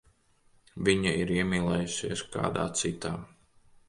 [0.87, 3.13] Viņa ir iemīlējusies kādā citā.